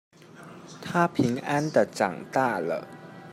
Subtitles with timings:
[0.81, 2.87] 她平安的長大了